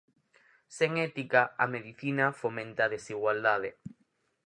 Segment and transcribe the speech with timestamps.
[0.77, 3.69] Sen ética, a medicina fomenta a desigualdade.